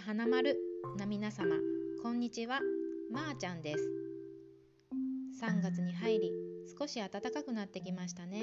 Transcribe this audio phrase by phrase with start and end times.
[0.00, 0.58] まる
[0.98, 1.54] な皆様
[2.02, 2.58] こんにちは
[3.12, 3.88] まー、ちゃんです。
[5.40, 6.32] 3月に入り
[6.76, 8.42] 少し暖かくなってきましたね。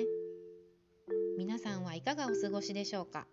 [1.38, 3.28] 皆さんはいかがお過ごしでしょうか？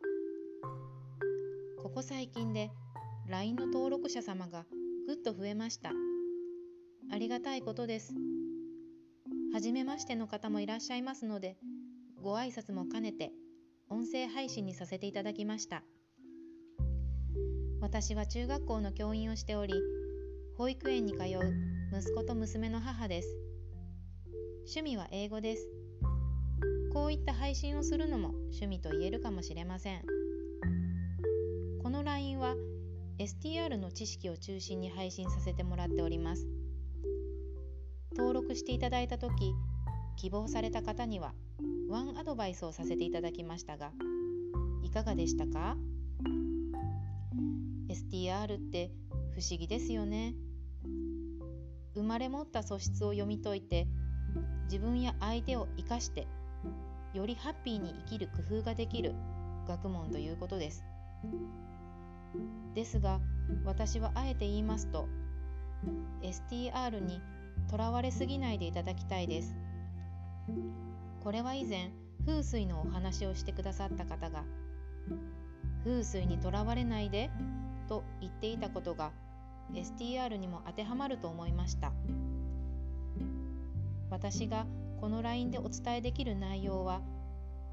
[1.80, 2.72] ここ最近で
[3.28, 4.66] LINE の登録者様が
[5.06, 5.92] ぐっと増えました。
[7.12, 8.14] ありがたいことです。
[9.52, 11.56] はじめましての方もいらっしゃいますので
[12.20, 13.30] ご挨拶も兼ねて
[13.88, 15.84] 音声配信にさせていただきました。
[17.90, 19.72] 私は中学校の教員をしており
[20.58, 21.24] 保育園に通う
[21.90, 23.28] 息子と娘の母です。
[24.66, 25.66] 趣味は英語です。
[26.92, 30.02] こういった配信をするのも趣味と言えるかもしれません。
[31.82, 32.56] この LINE は
[33.18, 36.46] STR の知識を中心に配信させてもらっております。
[38.18, 39.54] 登録していただいた時
[40.18, 41.32] 希望された方には
[41.88, 43.92] ワンアドバイスをさせていただきましたが
[44.82, 45.78] いかがでしたか？
[47.88, 48.90] STR って
[49.32, 50.34] 不思議ですよね。
[51.94, 53.88] 生まれ持った素質を読み解いて
[54.64, 56.28] 自分や相手を生かして
[57.14, 59.14] よりハッピーに生きる工夫ができる
[59.66, 60.84] 学問ということです。
[62.74, 63.20] ですが
[63.64, 65.08] 私はあえて言いますと
[66.22, 67.20] STR に
[67.70, 69.56] とらわれすぎないでいただきたいです。
[71.20, 71.90] これは以前
[72.26, 74.44] 風水のお話をしてくださった方が
[75.84, 77.30] 風水にとらわれないで
[77.88, 79.12] と言っていたことが
[79.72, 81.92] STR にも当てはまると思いました。
[84.10, 84.66] 私が
[85.00, 87.00] この LINE でお伝えできる内容は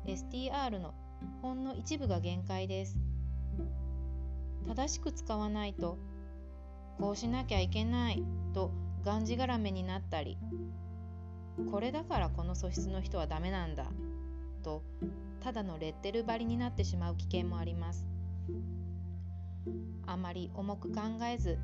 [0.05, 0.93] STR の
[1.41, 2.97] ほんの一部が限界です。
[4.67, 5.97] 正しく使わないと
[6.99, 8.71] こうしなきゃいけないと
[9.03, 10.37] がんじがらめになったり
[11.71, 13.85] これだからこの素質の人はダメなんだ
[14.63, 14.81] と
[15.41, 18.07] ただのレッテル張りになってしまう危険もあります。
[20.05, 21.57] あまり重く考えず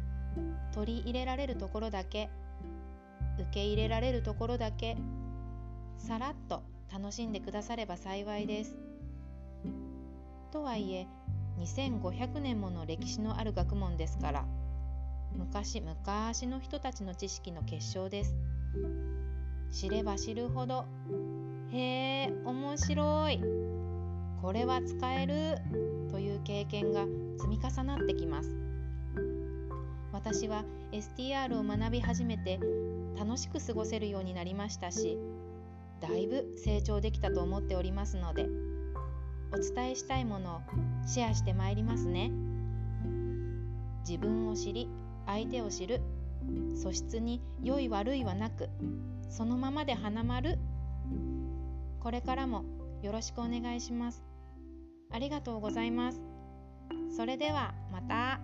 [0.73, 2.29] 取り入れられるところだけ
[3.38, 4.97] 受け入れられるところだけ
[5.97, 8.78] さらっと楽しんでくだされば幸いです。
[10.51, 11.07] とはいえ
[11.59, 14.45] 2500年もの歴史のある学問ですから
[15.38, 18.35] 昔々の人たちの知識の結晶です。
[19.72, 20.85] 知れば知るほど
[21.72, 23.70] へえ面白い。
[24.41, 25.57] これは使える
[26.09, 27.06] という経験が
[27.38, 28.50] 積み重なってきます。
[30.12, 32.59] 私は STR を学び始めて
[33.18, 35.18] 楽しく過ごせるようになりましたし
[36.00, 38.47] だいぶ成長できたと思っておりますので
[39.51, 40.62] お伝えしたいものを
[41.07, 42.31] シェアしてまいりますね。
[44.07, 44.90] 自分を知り
[45.25, 46.01] 相手を知る
[46.75, 48.69] 素質に良い悪いはなく
[49.30, 50.57] そのままで花丸。
[52.00, 52.63] これからも
[53.01, 54.31] よろしくお願いします。
[55.11, 56.22] ありがとうございます
[57.16, 58.39] それではまた。